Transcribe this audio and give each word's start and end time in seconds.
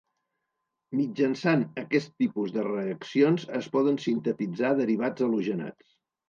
Mitjançant 0.99 1.61
aquest 1.81 2.09
tipus 2.23 2.53
de 2.55 2.63
reaccions 2.69 3.45
es 3.61 3.69
poden 3.77 4.01
sintetitzar 4.07 4.73
derivats 4.81 5.29
halogenats. 5.29 5.89